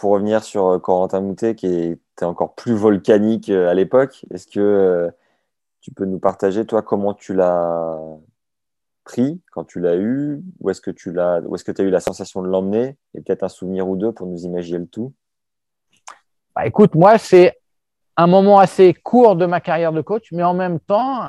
Pour 0.00 0.12
revenir 0.12 0.42
sur 0.42 0.66
euh, 0.66 0.78
Corentin 0.78 1.20
Moutet, 1.20 1.54
qui 1.54 1.66
était 1.66 2.24
encore 2.24 2.54
plus 2.54 2.72
volcanique 2.72 3.50
euh, 3.50 3.68
à 3.68 3.74
l'époque, 3.74 4.24
est-ce 4.32 4.46
que 4.46 4.58
euh, 4.58 5.10
tu 5.82 5.90
peux 5.90 6.06
nous 6.06 6.18
partager, 6.18 6.64
toi, 6.64 6.80
comment 6.80 7.12
tu 7.12 7.34
l'as 7.34 7.98
pris 9.04 9.42
quand 9.52 9.64
tu 9.64 9.78
l'as 9.78 9.96
eu? 9.96 10.42
Où 10.58 10.70
est-ce 10.70 10.80
que 10.80 10.90
tu 10.90 11.12
l'as, 11.12 11.40
où 11.40 11.54
est-ce 11.54 11.64
que 11.64 11.82
as 11.82 11.84
eu 11.84 11.90
la 11.90 12.00
sensation 12.00 12.40
de 12.40 12.48
l'emmener? 12.48 12.96
Et 13.12 13.20
peut-être 13.20 13.42
un 13.42 13.50
souvenir 13.50 13.90
ou 13.90 13.96
deux 13.96 14.10
pour 14.10 14.26
nous 14.26 14.46
imaginer 14.46 14.78
le 14.78 14.86
tout 14.86 15.12
Bah, 16.56 16.66
écoute, 16.66 16.94
moi, 16.94 17.18
c'est 17.18 17.58
un 18.16 18.26
moment 18.26 18.58
assez 18.58 18.94
court 18.94 19.36
de 19.36 19.44
ma 19.44 19.60
carrière 19.60 19.92
de 19.92 20.00
coach, 20.00 20.28
mais 20.32 20.42
en 20.42 20.54
même 20.54 20.80
temps, 20.80 21.28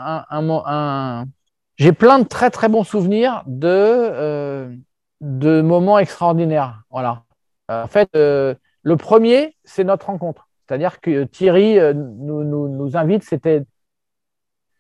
j'ai 1.76 1.92
plein 1.92 2.20
de 2.20 2.26
très 2.26 2.50
très 2.50 2.70
bons 2.70 2.86
souvenirs 2.86 3.44
de, 3.48 4.74
de 5.20 5.62
moments 5.62 6.00
extraordinaires. 6.00 6.84
Voilà. 6.90 7.24
Euh, 7.72 7.84
en 7.84 7.88
fait, 7.88 8.10
euh, 8.16 8.54
le 8.84 8.98
premier, 8.98 9.56
c'est 9.64 9.84
notre 9.84 10.08
rencontre. 10.08 10.50
C'est-à-dire 10.68 11.00
que 11.00 11.24
Thierry 11.24 11.80
euh, 11.80 11.94
nous, 11.94 12.98
invite, 12.98 13.24
c'était, 13.24 13.64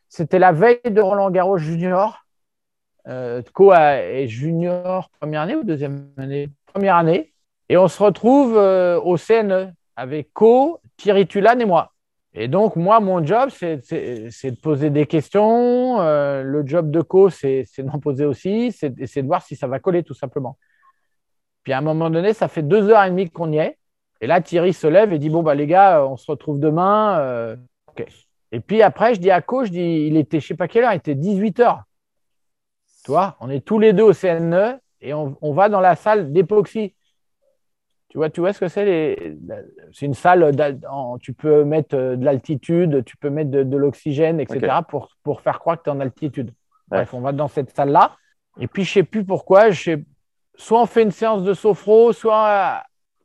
c'était 0.09 0.39
la 0.39 0.52
veille 0.52 0.80
de 0.86 1.02
Roland 1.02 1.31
Garros 1.31 1.58
Junior. 1.58 2.25
Euh, 3.08 3.42
Co 3.53 3.73
est 3.73 4.28
junior 4.28 5.09
première 5.19 5.42
année 5.42 5.56
ou 5.56 5.64
deuxième 5.64 6.09
année? 6.17 6.50
Première 6.67 6.97
année. 6.97 7.34
Et 7.69 7.78
on 7.78 7.88
se 7.88 8.03
retrouve 8.03 8.56
au 8.56 9.17
CNE 9.17 9.73
avec 9.95 10.34
Co, 10.34 10.81
Thierry 10.97 11.25
Tulane 11.25 11.62
et 11.62 11.66
moi. 11.66 11.94
Et 12.34 12.47
donc, 12.47 12.75
moi, 12.75 13.00
mon 13.00 13.25
job, 13.25 13.50
c'est 13.50 13.78
de 13.78 14.62
poser 14.62 14.89
des 14.89 15.06
questions. 15.06 16.00
Le 16.00 16.64
job 16.66 16.92
de 16.92 17.02
Co, 17.02 17.30
c'est 17.30 17.64
c'est 17.66 17.84
d'en 17.84 18.00
poser 18.00 18.25
aussi. 18.25 18.72
C'est 18.73 18.92
de 18.92 19.25
voir 19.25 19.42
si 19.42 19.56
ça 19.56 19.67
va 19.67 19.80
coller, 19.80 20.03
tout 20.03 20.14
simplement. 20.14 20.58
Puis 21.64 21.73
à 21.73 21.78
un 21.78 21.81
moment 21.81 22.09
donné, 22.09 22.34
ça 22.34 22.48
fait 22.48 22.64
deux 22.64 22.90
heures 22.90 23.04
et 23.04 23.09
demie 23.09 23.30
qu'on 23.30 23.52
y 23.52 23.58
est. 23.58 23.78
Et 24.20 24.28
là, 24.28 24.42
Thierry 24.42 24.73
se 24.73 24.88
lève 24.88 25.14
et 25.14 25.20
dit 25.20 25.30
Bon, 25.30 25.44
bah, 25.44 25.56
les 25.56 25.68
gars, 25.68 26.06
on 26.06 26.18
se 26.18 26.30
retrouve 26.30 26.59
demain. 26.59 27.20
Euh. 27.20 27.56
Et 28.52 28.59
puis 28.59 28.81
après, 28.81 29.16
je 29.16 29.20
dis 29.20 29.31
à 29.31 29.42
Co, 29.42 29.64
je 29.66 29.72
dis 29.72 30.08
Il 30.08 30.18
était, 30.18 30.40
je 30.40 30.48
sais 30.48 30.56
pas 30.56 30.68
quelle 30.68 30.84
heure, 30.84 30.94
il 30.94 30.98
était 30.98 31.16
18 31.16 31.59
heures. 31.59 31.84
Tu 33.03 33.12
vois, 33.12 33.36
on 33.40 33.50
est 33.50 33.66
tous 33.66 33.80
les 33.80 33.94
deux 33.94 34.03
au 34.03 34.14
CNE 34.14 34.80
et 35.02 35.14
on, 35.14 35.36
on 35.42 35.53
va 35.53 35.70
dans 35.70 35.80
la 35.80 35.95
salle 35.95 36.31
d'époxy. 36.31 36.94
Tu 38.09 38.18
vois, 38.18 38.30
tu 38.30 38.42
vois 38.42 38.52
ce 38.52 38.59
que 38.59 38.68
c'est 38.68 38.84
les... 38.84 39.38
C'est 39.94 40.06
une 40.06 40.14
salle, 40.14 40.52
tu 41.22 41.31
peux 41.31 41.64
mettre 41.64 41.96
euh, 41.96 42.18
de 42.18 42.25
l'altitude, 42.25 43.06
tu 43.06 43.16
peux 43.16 43.30
mettre 43.30 43.50
de, 43.50 43.64
de 43.64 43.78
l'oxygène, 43.78 44.42
etc. 44.42 44.80
Pour, 44.88 45.09
pour 45.23 45.40
faire 45.40 45.59
croire 45.59 45.78
que 45.78 45.84
tu 45.84 45.90
es 45.90 45.94
en 45.94 46.02
altitude. 46.02 46.52
Bref, 46.90 47.14
on 47.14 47.22
va 47.22 47.31
dans 47.31 47.48
cette 47.48 47.73
salle-là. 47.73 48.18
Et 48.59 48.68
puis, 48.68 48.84
je 48.84 48.92
sais 48.92 49.03
plus 49.03 49.23
pourquoi. 49.23 49.72
Je 49.72 49.81
sais... 49.81 50.03
Soit 50.55 50.81
on 50.81 50.85
fait 50.85 51.03
une 51.03 51.11
séance 51.11 51.44
de 51.44 51.53
sophro, 51.53 52.13
soit 52.13 52.47
euh, 52.47 52.80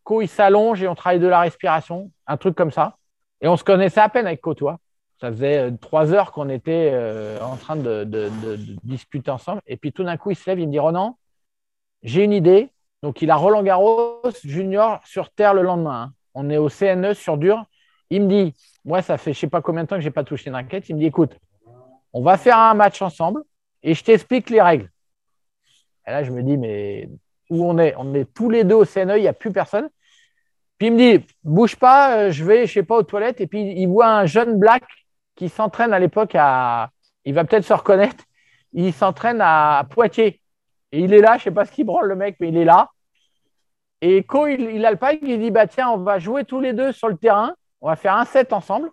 Co, 0.05 0.23
il 0.23 0.29
s'allonge 0.29 0.83
et 0.83 0.89
on 0.89 0.95
travaille 0.95 1.19
de 1.19 1.27
la 1.27 1.41
respiration, 1.41 2.11
un 2.27 2.37
truc 2.37 2.55
comme 2.55 2.71
ça. 2.71 2.97
Et 3.41 3.49
on 3.49 3.57
se 3.57 3.65
connaissait 3.65 4.01
à 4.01 4.09
peine 4.09 4.27
avec 4.27 4.41
Co, 4.41 4.55
toi. 4.55 4.79
Ça 5.21 5.29
faisait 5.29 5.59
euh, 5.59 5.71
trois 5.81 6.13
heures 6.13 6.33
qu'on 6.33 6.49
était 6.49 6.91
euh, 6.93 7.41
en 7.41 7.57
train 7.57 7.77
de, 7.77 8.05
discuter 8.85 9.31
ensemble. 9.31 9.61
Et 9.67 9.77
puis 9.77 9.93
tout 9.93 10.05
d'un 10.05 10.17
coup, 10.17 10.31
il 10.31 10.37
se 10.37 10.49
lève, 10.49 10.61
il 10.61 10.67
me 10.67 10.73
dit 10.73 10.79
Ronan, 10.79 11.19
j'ai 12.03 12.23
une 12.23 12.33
idée. 12.33 12.71
Donc, 13.03 13.23
il 13.23 13.31
a 13.31 13.37
Roland 13.37 13.63
Garros 13.63 14.23
junior 14.45 15.01
sur 15.05 15.31
terre 15.31 15.55
le 15.55 15.63
lendemain. 15.63 16.03
hein. 16.03 16.13
On 16.35 16.51
est 16.51 16.57
au 16.57 16.69
CNE 16.69 17.15
sur 17.15 17.39
dur. 17.39 17.65
Il 18.11 18.23
me 18.23 18.29
dit, 18.29 18.55
moi, 18.85 19.03
ça 19.03 19.19
fait 19.19 19.33
je 19.33 19.41
sais 19.41 19.49
pas 19.49 19.61
combien 19.61 19.85
de 19.85 19.89
temps 19.89 19.97
que 19.97 20.03
j'ai 20.03 20.11
pas 20.11 20.25
touché 20.25 20.49
une 20.49 20.55
raquette. 20.55 20.89
Il 20.89 20.95
me 20.95 21.01
dit, 21.01 21.07
écoute, 21.07 21.37
on 22.13 22.23
va 22.23 22.37
faire 22.37 22.59
un 22.59 22.75
match 22.75 23.03
ensemble 23.03 23.43
et 23.83 23.95
je 23.95 24.05
t'explique 24.05 24.51
les 24.51 24.63
règles. 24.63 24.91
Et 26.07 26.11
là, 26.11 26.23
je 26.23 26.31
me 26.31 26.43
dis, 26.43 26.57
mais 26.57 27.09
où 27.51 27.65
on 27.65 27.79
est? 27.79 27.95
On 27.97 28.15
est 28.15 28.33
tous 28.33 28.51
les 28.51 28.65
deux 28.65 28.75
au 28.75 28.85
CNE, 28.85 29.17
il 29.17 29.23
n'y 29.23 29.29
a 29.29 29.33
plus 29.33 29.53
personne. 29.53 29.89
Puis 30.79 30.89
il 30.89 30.93
me 30.93 30.99
dit, 30.99 31.27
bouge 31.43 31.77
pas, 31.77 32.17
euh, 32.19 32.31
je 32.31 32.45
vais, 32.45 32.67
je 32.67 32.73
sais 32.75 32.83
pas, 32.83 32.97
aux 32.97 33.03
toilettes. 33.03 33.41
Et 33.41 33.47
puis 33.47 33.63
il 33.63 33.87
voit 33.87 34.09
un 34.09 34.27
jeune 34.27 34.59
black 34.59 34.85
qui 35.35 35.49
s'entraîne 35.49 35.93
à 35.93 35.99
l'époque 35.99 36.35
à, 36.35 36.91
il 37.25 37.35
va 37.35 37.45
peut-être 37.45 37.65
se 37.65 37.73
reconnaître, 37.73 38.25
il 38.73 38.93
s'entraîne 38.93 39.41
à 39.41 39.87
Poitiers. 39.91 40.41
Et 40.93 41.01
il 41.01 41.13
est 41.13 41.21
là, 41.21 41.39
je 41.39 41.45
sais 41.45 41.51
pas 41.51 41.65
ce 41.65 41.73
qu'il 41.73 41.87
branle 41.87 42.09
le 42.09 42.17
mec, 42.17 42.37
mais 42.41 42.49
il 42.49 42.57
est 42.57 42.65
là. 42.65 42.91
Et 44.03 44.23
Co, 44.23 44.47
il, 44.47 44.85
a 44.85 44.91
le 44.91 44.97
pack, 44.97 45.19
il 45.23 45.41
dit 45.41 45.51
bah 45.51 45.67
tiens, 45.67 45.91
on 45.91 45.99
va 45.99 46.19
jouer 46.19 46.45
tous 46.45 46.61
les 46.61 46.73
deux 46.73 46.93
sur 46.93 47.09
le 47.09 47.17
terrain, 47.17 47.55
on 47.81 47.89
va 47.89 47.97
faire 47.97 48.15
un 48.15 48.25
set 48.25 48.53
ensemble. 48.53 48.91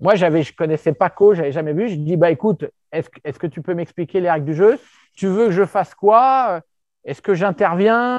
Moi, 0.00 0.14
j'avais, 0.14 0.42
je 0.42 0.54
connaissais 0.54 0.92
pas 0.92 1.10
Co, 1.10 1.34
j'avais 1.34 1.52
jamais 1.52 1.72
vu. 1.72 1.88
Je 1.88 1.96
dis 1.96 2.16
bah 2.16 2.30
écoute, 2.30 2.64
est-ce 2.92 3.38
que 3.38 3.46
tu 3.46 3.60
peux 3.60 3.74
m'expliquer 3.74 4.20
les 4.20 4.30
règles 4.30 4.46
du 4.46 4.54
jeu? 4.54 4.78
Tu 5.14 5.26
veux 5.28 5.46
que 5.46 5.52
je 5.52 5.64
fasse 5.64 5.94
quoi? 5.94 6.60
Est-ce 7.04 7.22
que 7.22 7.34
j'interviens? 7.34 8.18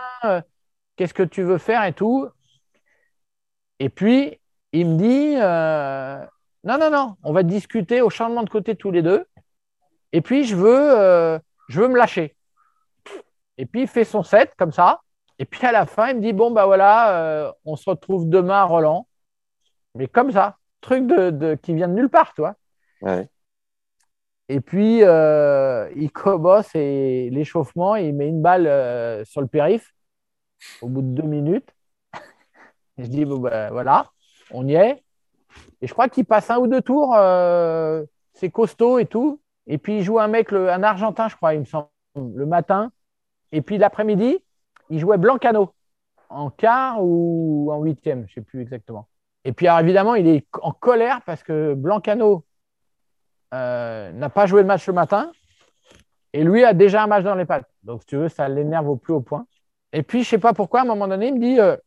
Qu'est-ce 0.96 1.14
que 1.14 1.24
tu 1.24 1.44
veux 1.44 1.58
faire 1.58 1.84
et 1.86 1.94
tout? 1.94 2.28
Et 3.80 3.90
puis 3.90 4.40
il 4.72 4.88
me 4.88 4.98
dit 4.98 5.36
euh, 5.38 6.26
non 6.64 6.78
non 6.78 6.90
non, 6.90 7.16
on 7.24 7.34
va 7.34 7.44
discuter 7.44 8.02
au 8.02 8.10
changement 8.10 8.44
de 8.44 8.50
côté 8.50 8.76
tous 8.76 8.92
les 8.92 9.02
deux. 9.02 9.26
Et 10.14 10.22
puis 10.22 10.46
je 10.46 10.56
veux, 10.56 11.00
euh, 11.00 11.40
je 11.70 11.82
veux 11.82 11.88
me 11.88 11.98
lâcher. 11.98 12.36
Et 13.58 13.66
puis 13.66 13.82
il 13.82 13.88
fait 13.88 14.04
son 14.04 14.24
set 14.24 14.54
comme 14.58 14.72
ça. 14.72 15.02
Et 15.40 15.46
puis 15.46 15.66
à 15.66 15.72
la 15.72 15.86
fin, 15.86 16.10
il 16.10 16.18
me 16.18 16.22
dit 16.22 16.34
Bon, 16.34 16.52
bah 16.52 16.66
voilà, 16.66 17.18
euh, 17.20 17.52
on 17.66 17.76
se 17.76 17.90
retrouve 17.90 18.30
demain 18.30 18.62
à 18.62 18.64
Roland. 18.64 19.08
Mais 19.96 20.08
comme 20.08 20.32
ça, 20.32 20.58
truc 20.82 21.08
de, 21.08 21.32
de- 21.32 21.56
qui 21.56 21.76
vient 21.76 21.88
de 21.90 21.94
nulle 21.94 22.10
part, 22.10 22.34
toi. 22.36 22.56
Et 24.50 24.62
puis 24.62 25.04
euh, 25.04 25.90
il 25.96 26.12
commence 26.12 26.74
et 26.76 27.30
l'échauffement, 27.32 27.96
il 27.96 28.14
met 28.14 28.28
une 28.28 28.42
balle 28.42 28.68
euh, 28.68 29.26
sur 29.26 29.42
le 29.42 29.48
périph' 29.48 29.94
au 30.82 30.88
bout 30.88 31.02
de 31.02 31.08
deux 31.08 31.28
minutes. 31.28 31.76
Et 32.98 33.04
je 33.06 33.10
dis 33.10 33.26
Bon, 33.26 33.40
bah 33.40 33.72
voilà, 33.72 34.12
on 34.52 34.68
y 34.68 34.76
est. 34.76 35.04
Et 35.82 35.88
je 35.88 35.94
crois 35.94 36.10
qu'il 36.10 36.26
passe 36.26 36.50
un 36.50 36.60
ou 36.60 36.68
deux 36.68 36.82
tours, 36.82 37.16
euh, 37.16 38.04
c'est 38.34 38.52
costaud 38.52 39.00
et 39.00 39.06
tout. 39.06 39.42
Et 39.68 39.78
puis 39.78 39.98
il 39.98 40.04
joue 40.04 40.20
un 40.20 40.28
mec, 40.28 40.54
un 40.54 40.84
Argentin, 40.84 41.28
je 41.28 41.36
crois, 41.36 41.54
il 41.56 41.62
me 41.62 41.66
semble, 41.66 41.88
le 42.16 42.46
matin. 42.46 42.92
Et 43.52 43.62
puis 43.62 43.78
l'après-midi, 43.78 44.40
il 44.90 45.00
jouait 45.00 45.18
Blancano 45.18 45.74
en 46.30 46.50
quart 46.50 46.98
ou 47.02 47.72
en 47.72 47.82
huitième, 47.82 48.26
je 48.28 48.32
ne 48.32 48.34
sais 48.36 48.42
plus 48.42 48.62
exactement. 48.62 49.08
Et 49.44 49.54
puis 49.54 49.68
alors, 49.68 49.80
évidemment, 49.80 50.16
il 50.16 50.28
est 50.28 50.46
en 50.62 50.72
colère 50.72 51.22
parce 51.26 51.44
que 51.44 51.74
Blancano 51.76 52.45
euh, 53.54 54.12
n'a 54.12 54.30
pas 54.30 54.46
joué 54.46 54.62
le 54.62 54.68
match 54.68 54.88
le 54.88 54.94
matin 54.94 55.32
et 56.36 56.44
lui 56.44 56.66
a 56.66 56.74
déjà 56.74 57.04
un 57.04 57.08
match 57.08 57.24
dans 57.24 57.36
les 57.36 57.46
pattes. 57.46 57.70
Donc, 57.84 58.02
si 58.02 58.08
tu 58.08 58.18
veux, 58.18 58.28
ça 58.28 58.50
l'énerve 58.50 58.90
au 58.90 58.98
plus 58.98 59.14
haut 59.14 59.22
point. 59.22 59.46
Et 59.94 60.04
puis, 60.04 60.24
je 60.24 60.28
ne 60.28 60.30
sais 60.32 60.38
pas 60.38 60.54
pourquoi, 60.54 60.82
à 60.82 60.84
un 60.84 60.86
moment 60.86 61.08
donné, 61.08 61.30
il 61.30 61.36
me 61.36 61.40
dit 61.40 61.60
euh, 61.62 61.78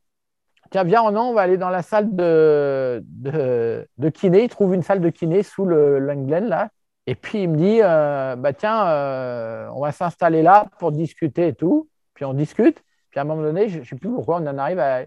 Tiens, 0.71 0.85
viens, 0.85 1.03
Ronan, 1.03 1.29
on 1.29 1.35
va 1.35 1.43
aller 1.43 1.59
dans 1.59 1.69
la 1.69 1.83
salle 1.83 2.17
de, 2.17 3.05
de, 3.05 4.09
kiné. 4.09 4.45
Il 4.45 4.49
trouve 4.49 4.75
une 4.75 4.83
salle 4.83 5.03
de 5.03 5.11
kiné 5.11 5.43
sous 5.43 5.67
le 5.67 5.99
Langlen, 5.99 6.47
là. 6.49 6.71
Et 7.07 7.15
puis, 7.15 7.43
il 7.43 7.51
me 7.51 7.57
dit 7.59 7.81
euh, 7.83 8.37
Bah, 8.37 8.55
tiens, 8.55 8.89
euh, 8.89 9.69
on 9.75 9.81
va 9.83 9.93
s'installer 9.93 10.43
là 10.43 10.67
pour 10.79 10.93
discuter 10.93 11.49
et 11.49 11.55
tout. 11.55 11.91
Puis, 12.15 12.25
on 12.25 12.33
discute. 12.33 12.83
Puis, 13.11 13.21
à 13.21 13.23
un 13.23 13.27
moment 13.27 13.43
donné, 13.43 13.69
je 13.69 13.81
ne 13.81 13.85
sais 13.85 13.97
plus 13.97 14.09
pourquoi, 14.11 14.41
on 14.41 14.47
en 14.47 14.57
arrive 14.57 14.78
à, 14.78 15.04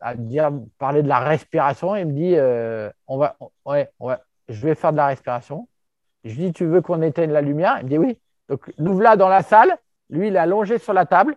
à, 0.00 0.14
dire, 0.14 0.52
parler 0.78 1.02
de 1.02 1.08
la 1.08 1.18
respiration. 1.18 1.96
Il 1.96 2.06
me 2.06 2.12
dit 2.12 2.36
on 3.08 3.18
va, 3.18 3.36
ouais, 3.66 3.90
on 3.98 4.06
va, 4.06 4.20
Je 4.52 4.66
vais 4.66 4.74
faire 4.74 4.92
de 4.92 4.98
la 4.98 5.06
respiration. 5.06 5.68
Je 6.24 6.34
lui 6.34 6.46
dis 6.46 6.52
Tu 6.52 6.66
veux 6.66 6.82
qu'on 6.82 7.02
éteigne 7.02 7.32
la 7.32 7.40
lumière? 7.40 7.78
Il 7.80 7.84
me 7.84 7.88
dit 7.88 7.98
Oui. 7.98 8.18
Donc, 8.48 8.72
nous 8.78 8.94
voilà 8.94 9.16
dans 9.16 9.28
la 9.28 9.42
salle. 9.42 9.76
Lui, 10.10 10.28
il 10.28 10.36
est 10.36 10.38
allongé 10.38 10.78
sur 10.78 10.92
la 10.92 11.06
table. 11.06 11.36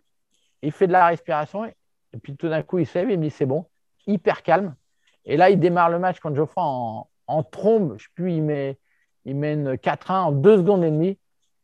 Il 0.62 0.72
fait 0.72 0.88
de 0.88 0.92
la 0.92 1.08
respiration. 1.08 1.66
Et 1.66 1.74
puis 2.22 2.36
tout 2.36 2.50
d'un 2.50 2.62
coup, 2.62 2.80
il 2.80 2.86
se 2.86 2.98
lève, 2.98 3.10
il 3.10 3.20
me 3.20 3.24
dit 3.24 3.30
c'est 3.30 3.46
bon, 3.46 3.66
hyper 4.08 4.44
calme. 4.44 4.76
Et 5.26 5.38
là, 5.38 5.50
il 5.50 5.60
démarre 5.60 5.90
le 5.90 6.00
match 6.00 6.20
contre 6.20 6.36
Geoffroy 6.36 6.64
en, 7.28 7.44
trombe. 7.44 7.96
Je 7.98 8.08
plus, 8.14 8.34
il, 8.34 8.44
met, 8.44 8.78
il 9.26 9.36
mène 9.36 9.76
4-1 9.76 10.12
en 10.14 10.32
deux 10.32 10.58
secondes 10.58 10.84
et 10.84 10.92
demie. 10.92 11.18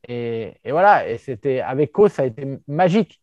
Et, 0.07 0.55
et 0.63 0.71
voilà, 0.71 1.07
et 1.07 1.17
c'était 1.17 1.61
avec 1.61 1.91
Co, 1.91 2.07
ça 2.07 2.23
a 2.23 2.25
été 2.25 2.59
magique. 2.67 3.21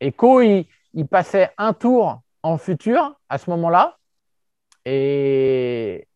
Et 0.00 0.12
Co, 0.12 0.42
il, 0.42 0.66
il 0.92 1.06
passait 1.06 1.50
un 1.56 1.72
tour 1.72 2.20
en 2.42 2.58
futur 2.58 3.18
à 3.28 3.38
ce 3.38 3.50
moment-là. 3.50 3.98
Et, 4.84 6.06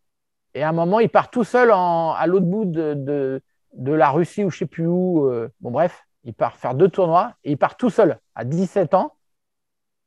et 0.58 0.64
à 0.64 0.70
un 0.70 0.72
moment, 0.72 0.98
il 0.98 1.08
part 1.08 1.30
tout 1.30 1.44
seul 1.44 1.70
à 1.70 2.24
l'autre 2.26 2.46
bout 2.46 2.64
de, 2.64 3.40
la 3.76 4.10
Russie 4.10 4.42
ou 4.42 4.50
je 4.50 4.56
ne 4.56 4.58
sais 4.58 4.66
plus 4.66 4.88
où. 4.88 5.26
euh, 5.26 5.48
bon, 5.60 5.70
bref, 5.70 6.04
il 6.24 6.34
part 6.34 6.56
faire 6.56 6.74
deux 6.74 6.88
tournois 6.88 7.34
et 7.44 7.52
il 7.52 7.56
part 7.56 7.76
tout 7.76 7.90
seul 7.90 8.18
à 8.34 8.44
17 8.44 8.94
ans 8.94 9.14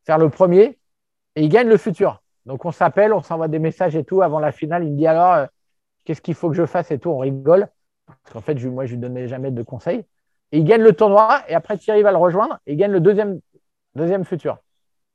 faire 0.05 0.17
le 0.17 0.29
premier 0.29 0.77
et 1.37 1.43
il 1.43 1.47
gagne 1.47 1.69
le 1.69 1.77
futur. 1.77 2.21
Donc 2.45 2.65
on 2.65 2.71
s'appelle, 2.71 3.13
on 3.13 3.21
s'envoie 3.21 3.47
des 3.47 3.59
messages 3.59 3.95
et 3.95 4.03
tout 4.03 4.21
avant 4.21 4.39
la 4.39 4.51
finale. 4.51 4.83
Il 4.83 4.91
me 4.91 4.97
dit 4.97 5.07
alors, 5.07 5.33
euh, 5.35 5.45
qu'est-ce 6.03 6.21
qu'il 6.21 6.35
faut 6.35 6.49
que 6.49 6.55
je 6.55 6.65
fasse 6.65 6.91
et 6.91 6.99
tout? 6.99 7.11
On 7.11 7.19
rigole. 7.19 7.69
Parce 8.05 8.33
qu'en 8.33 8.41
fait, 8.41 8.55
moi, 8.65 8.85
je 8.85 8.91
lui 8.91 8.97
donnais 8.99 9.29
jamais 9.29 9.51
de 9.51 9.63
conseils. 9.63 10.03
Et 10.51 10.57
il 10.57 10.65
gagne 10.65 10.81
le 10.81 10.91
tournoi 10.91 11.43
et 11.47 11.55
après 11.55 11.77
Thierry 11.77 12.01
va 12.01 12.11
le 12.11 12.17
rejoindre 12.17 12.59
et 12.67 12.73
il 12.73 12.77
gagne 12.77 12.91
le 12.91 12.99
deuxième, 12.99 13.39
deuxième 13.95 14.25
futur. 14.25 14.57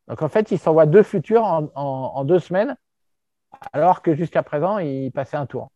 Donc 0.08 0.22
en 0.22 0.30
fait, 0.30 0.50
il 0.50 0.58
s'envoie 0.58 0.86
deux 0.86 1.02
futurs 1.02 1.44
en, 1.44 2.24
deux 2.24 2.38
semaines 2.38 2.74
alors 3.72 4.02
que 4.02 4.14
jusqu'à 4.14 4.42
présent, 4.42 4.78
il 4.78 5.10
passait 5.12 5.36
un 5.36 5.46
tour. 5.46 5.70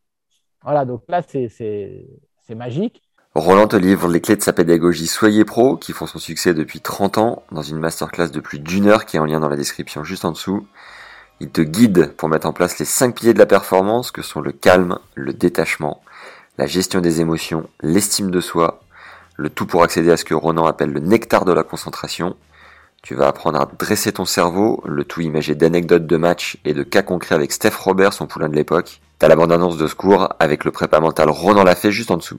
Voilà, 0.63 0.85
donc 0.85 1.03
là, 1.09 1.23
c'est 1.23 2.07
magique. 2.51 3.03
Roland 3.37 3.69
te 3.69 3.77
livre 3.77 4.09
les 4.09 4.21
clés 4.21 4.35
de 4.35 4.43
sa 4.43 4.53
pédagogie 4.53 5.07
Soyez 5.07 5.45
Pro, 5.45 5.77
qui 5.77 5.93
font 5.93 6.07
son 6.07 6.19
succès 6.19 6.53
depuis 6.53 6.81
30 6.81 7.19
ans, 7.19 7.45
dans 7.53 7.63
une 7.63 7.79
masterclass 7.79 8.31
de 8.31 8.41
plus 8.41 8.59
d'une 8.59 8.89
heure 8.89 9.05
qui 9.05 9.17
est 9.17 9.21
en 9.21 9.25
lien 9.25 9.39
dans 9.39 9.49
la 9.49 9.57
description 9.57 10.03
juste 10.03 10.25
en 10.25 10.33
dessous. 10.33 10.67
Il 11.39 11.51
te 11.51 11.61
guide 11.61 12.13
pour 12.17 12.29
mettre 12.29 12.49
en 12.49 12.53
place 12.53 12.79
les 12.81 12.85
5 12.85 13.15
piliers 13.15 13.33
de 13.33 13.39
la 13.39 13.47
performance 13.47 14.11
que 14.11 14.21
sont 14.21 14.41
le 14.41 14.51
calme, 14.51 14.99
le 15.15 15.33
détachement, 15.33 16.03
la 16.59 16.67
gestion 16.67 17.01
des 17.01 17.21
émotions, 17.21 17.71
l'estime 17.83 18.33
de 18.33 18.41
soi, 18.41 18.81
le 19.37 19.49
tout 19.49 19.65
pour 19.65 19.85
accéder 19.85 20.11
à 20.11 20.17
ce 20.17 20.25
que 20.25 20.35
Ronan 20.35 20.67
appelle 20.67 20.93
le 20.93 21.01
nectar 21.01 21.45
de 21.45 21.53
la 21.53 21.63
concentration. 21.63 22.37
Tu 23.03 23.15
vas 23.15 23.29
apprendre 23.29 23.61
à 23.61 23.67
dresser 23.67 24.13
ton 24.13 24.27
cerveau, 24.27 24.83
le 24.85 25.05
tout 25.05 25.23
imagé 25.23 25.55
d'anecdotes 25.55 26.07
de 26.07 26.17
matchs 26.17 26.59
et 26.65 26.75
de 26.75 26.83
cas 26.83 27.03
concrets 27.03 27.35
avec 27.35 27.51
Steph 27.51 27.77
Robert, 27.77 28.13
son 28.13 28.27
poulain 28.27 28.49
de 28.49 28.55
l'époque. 28.55 29.01
T'as 29.19 29.29
la 29.29 29.37
bande-annonce 29.37 29.79
de 29.79 29.87
secours 29.87 30.29
avec 30.39 30.65
le 30.65 30.71
prépa 30.71 31.01
mental 31.01 31.31
Ronan 31.31 31.65
l'a 31.65 31.75
fait 31.75 31.93
juste 31.93 32.11
en 32.11 32.19
dessous. 32.19 32.39